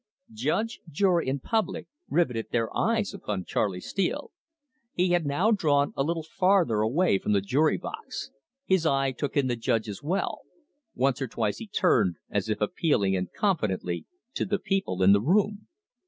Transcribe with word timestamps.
Judge, 0.33 0.79
jury, 0.89 1.29
and 1.29 1.43
public 1.43 1.87
riveted 2.09 2.47
their 2.49 2.75
eyes 2.75 3.13
upon 3.13 3.45
Charley 3.45 3.79
Steele. 3.79 4.31
He 4.93 5.09
had 5.09 5.27
now 5.27 5.51
drawn 5.51 5.93
a 5.95 6.01
little 6.01 6.23
farther 6.23 6.79
away 6.81 7.19
from 7.19 7.33
the 7.33 7.39
jury 7.39 7.77
box; 7.77 8.31
his 8.65 8.83
eye 8.87 9.11
took 9.11 9.37
in 9.37 9.45
the 9.45 9.55
judge 9.55 9.87
as 9.87 10.01
well; 10.01 10.39
once 10.95 11.21
or 11.21 11.27
twice 11.27 11.59
he 11.59 11.67
turned, 11.67 12.15
as 12.31 12.49
if 12.49 12.61
appealingly 12.61 13.15
and 13.15 13.31
confidently, 13.33 14.07
to 14.33 14.43
the 14.43 14.57
people 14.57 15.03
in 15.03 15.13
the 15.13 15.21
room. 15.21 15.67